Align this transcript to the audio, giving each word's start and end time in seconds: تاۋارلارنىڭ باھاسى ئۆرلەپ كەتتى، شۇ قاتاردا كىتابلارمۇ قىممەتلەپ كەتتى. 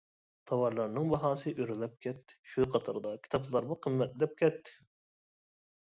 تاۋارلارنىڭ 0.51 1.11
باھاسى 1.11 1.53
ئۆرلەپ 1.65 2.01
كەتتى، 2.07 2.39
شۇ 2.55 2.67
قاتاردا 2.75 3.15
كىتابلارمۇ 3.29 3.81
قىممەتلەپ 3.87 4.39
كەتتى. 4.45 4.79